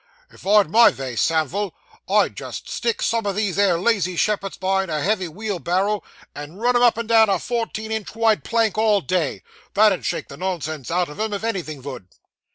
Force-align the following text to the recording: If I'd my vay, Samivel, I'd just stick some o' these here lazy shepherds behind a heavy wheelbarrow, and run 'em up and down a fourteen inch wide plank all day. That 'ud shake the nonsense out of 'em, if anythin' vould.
If 0.31 0.47
I'd 0.47 0.67
my 0.71 0.89
vay, 0.89 1.15
Samivel, 1.15 1.75
I'd 2.09 2.35
just 2.35 2.67
stick 2.67 3.03
some 3.03 3.27
o' 3.27 3.33
these 3.33 3.57
here 3.57 3.77
lazy 3.77 4.15
shepherds 4.15 4.57
behind 4.57 4.89
a 4.89 4.99
heavy 4.99 5.27
wheelbarrow, 5.27 6.01
and 6.33 6.59
run 6.59 6.75
'em 6.75 6.81
up 6.81 6.97
and 6.97 7.07
down 7.07 7.29
a 7.29 7.37
fourteen 7.37 7.91
inch 7.91 8.15
wide 8.15 8.43
plank 8.43 8.79
all 8.79 9.01
day. 9.01 9.43
That 9.75 9.91
'ud 9.91 10.03
shake 10.03 10.27
the 10.27 10.37
nonsense 10.37 10.89
out 10.89 11.07
of 11.09 11.19
'em, 11.19 11.33
if 11.33 11.43
anythin' 11.43 11.83
vould. 11.83 12.05